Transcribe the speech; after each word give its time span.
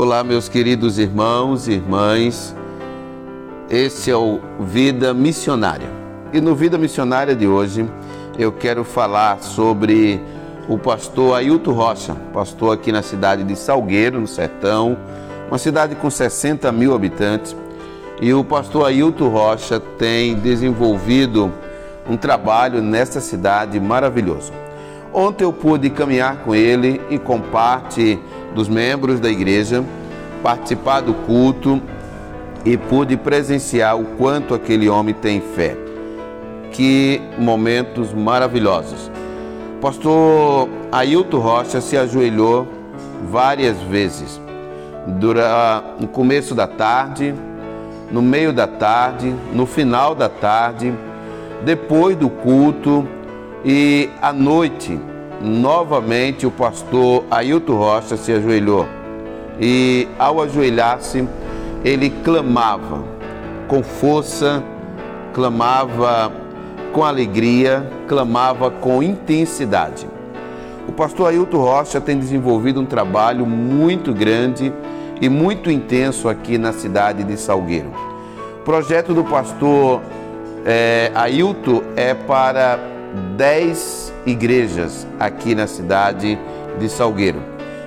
Olá, 0.00 0.22
meus 0.22 0.48
queridos 0.48 0.96
irmãos 0.96 1.66
e 1.66 1.72
irmãs. 1.72 2.54
Esse 3.68 4.12
é 4.12 4.16
o 4.16 4.38
Vida 4.60 5.12
Missionária. 5.12 5.90
E 6.32 6.40
no 6.40 6.54
Vida 6.54 6.78
Missionária 6.78 7.34
de 7.34 7.48
hoje 7.48 7.84
eu 8.38 8.52
quero 8.52 8.84
falar 8.84 9.42
sobre 9.42 10.22
o 10.68 10.78
pastor 10.78 11.36
Ailton 11.36 11.72
Rocha, 11.72 12.14
pastor 12.32 12.74
aqui 12.74 12.92
na 12.92 13.02
cidade 13.02 13.42
de 13.42 13.56
Salgueiro, 13.56 14.20
no 14.20 14.28
Sertão, 14.28 14.96
uma 15.48 15.58
cidade 15.58 15.96
com 15.96 16.08
60 16.08 16.70
mil 16.70 16.94
habitantes. 16.94 17.56
E 18.20 18.32
o 18.32 18.44
pastor 18.44 18.86
Ailton 18.86 19.30
Rocha 19.30 19.80
tem 19.80 20.36
desenvolvido 20.36 21.52
um 22.08 22.16
trabalho 22.16 22.80
nessa 22.80 23.20
cidade 23.20 23.80
maravilhoso. 23.80 24.52
Ontem 25.12 25.44
eu 25.44 25.52
pude 25.52 25.90
caminhar 25.90 26.38
com 26.38 26.54
ele 26.54 27.00
e 27.10 27.18
com 27.18 27.40
parte 27.40 28.18
dos 28.54 28.68
membros 28.68 29.20
da 29.20 29.30
igreja, 29.30 29.84
participar 30.42 31.00
do 31.00 31.14
culto 31.14 31.80
e 32.64 32.76
pude 32.76 33.16
presenciar 33.16 33.98
o 33.98 34.04
quanto 34.16 34.54
aquele 34.54 34.88
homem 34.88 35.14
tem 35.14 35.40
fé. 35.40 35.76
Que 36.72 37.20
momentos 37.38 38.12
maravilhosos. 38.12 39.10
Pastor 39.80 40.68
Ailton 40.92 41.38
Rocha 41.38 41.80
se 41.80 41.96
ajoelhou 41.96 42.66
várias 43.30 43.80
vezes, 43.82 44.40
durante 45.06 46.00
no 46.00 46.08
começo 46.08 46.54
da 46.54 46.66
tarde, 46.66 47.34
no 48.10 48.20
meio 48.20 48.52
da 48.52 48.66
tarde, 48.66 49.34
no 49.52 49.66
final 49.66 50.14
da 50.14 50.28
tarde, 50.28 50.92
depois 51.64 52.16
do 52.16 52.28
culto 52.28 53.06
e 53.64 54.08
à 54.22 54.32
noite, 54.32 54.98
novamente 55.40 56.46
o 56.46 56.50
pastor 56.50 57.24
Ailton 57.30 57.76
Rocha 57.76 58.16
se 58.16 58.32
ajoelhou. 58.32 58.86
E 59.60 60.08
ao 60.18 60.40
ajoelhar-se, 60.40 61.26
ele 61.84 62.10
clamava 62.24 63.02
com 63.66 63.82
força, 63.82 64.62
clamava 65.32 66.32
com 66.92 67.04
alegria, 67.04 67.88
clamava 68.06 68.70
com 68.70 69.02
intensidade. 69.02 70.08
O 70.86 70.92
pastor 70.92 71.28
Ailton 71.28 71.58
Rocha 71.58 72.00
tem 72.00 72.18
desenvolvido 72.18 72.80
um 72.80 72.86
trabalho 72.86 73.44
muito 73.44 74.12
grande 74.12 74.72
e 75.20 75.28
muito 75.28 75.70
intenso 75.70 76.28
aqui 76.28 76.56
na 76.56 76.72
cidade 76.72 77.24
de 77.24 77.36
Salgueiro. 77.36 77.92
O 78.60 78.64
projeto 78.64 79.12
do 79.12 79.24
pastor 79.24 80.00
é, 80.64 81.10
Ailton 81.14 81.82
é 81.96 82.14
para 82.14 82.78
10 83.36 84.12
igrejas 84.26 85.06
aqui 85.18 85.54
na 85.54 85.66
cidade 85.66 86.38
de 86.78 86.88
Salgueiro. 86.88 87.42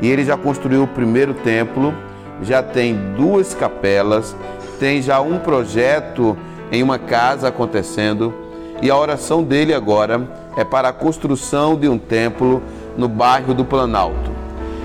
E 0.00 0.08
ele 0.08 0.24
já 0.24 0.36
construiu 0.36 0.82
o 0.82 0.88
primeiro 0.88 1.34
templo, 1.34 1.94
já 2.42 2.62
tem 2.62 2.96
duas 3.16 3.54
capelas, 3.54 4.34
tem 4.78 5.00
já 5.00 5.20
um 5.20 5.38
projeto 5.38 6.36
em 6.70 6.82
uma 6.82 6.98
casa 6.98 7.48
acontecendo 7.48 8.34
e 8.82 8.90
a 8.90 8.96
oração 8.96 9.44
dele 9.44 9.72
agora 9.72 10.28
é 10.56 10.64
para 10.64 10.88
a 10.88 10.92
construção 10.92 11.76
de 11.76 11.88
um 11.88 11.96
templo 11.96 12.60
no 12.96 13.08
bairro 13.08 13.54
do 13.54 13.64
Planalto. 13.64 14.32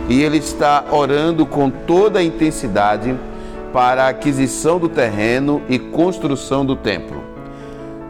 E 0.07 0.21
ele 0.21 0.37
está 0.37 0.85
orando 0.91 1.45
com 1.45 1.69
toda 1.69 2.19
a 2.19 2.23
intensidade 2.23 3.17
para 3.73 4.05
a 4.05 4.09
aquisição 4.09 4.77
do 4.77 4.87
terreno 4.87 5.61
e 5.67 5.79
construção 5.79 6.63
do 6.63 6.75
templo. 6.75 7.23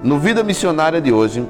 No 0.03 0.19
Vida 0.19 0.43
Missionária 0.43 0.99
de 0.99 1.11
hoje, 1.11 1.47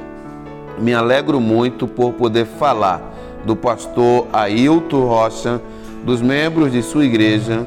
me 0.79 0.93
alegro 0.93 1.39
muito 1.39 1.87
por 1.87 2.13
poder 2.13 2.45
falar 2.45 3.01
do 3.45 3.55
pastor 3.55 4.27
Ailton 4.33 5.05
Rocha, 5.05 5.61
dos 6.03 6.21
membros 6.21 6.71
de 6.71 6.81
sua 6.81 7.05
igreja 7.05 7.65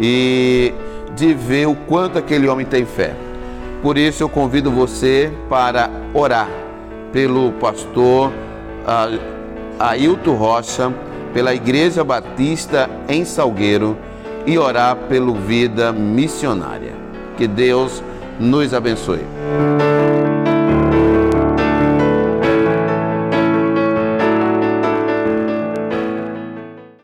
e 0.00 0.72
de 1.14 1.34
ver 1.34 1.66
o 1.66 1.74
quanto 1.74 2.18
aquele 2.18 2.48
homem 2.48 2.66
tem 2.66 2.84
fé. 2.84 3.14
Por 3.82 3.96
isso 3.96 4.22
eu 4.22 4.28
convido 4.28 4.70
você 4.70 5.32
para 5.48 5.90
orar 6.12 6.48
pelo 7.12 7.52
pastor 7.52 8.32
Ailton 9.78 10.34
Rocha, 10.34 10.92
pela 11.32 11.54
Igreja 11.54 12.02
Batista 12.02 12.88
em 13.08 13.24
Salgueiro 13.24 13.96
e 14.46 14.58
orar 14.58 14.96
pelo 15.08 15.34
Vida 15.34 15.92
Missionária. 15.92 16.94
Que 17.36 17.46
Deus 17.46 18.02
nos 18.40 18.72
abençoe. 18.72 19.20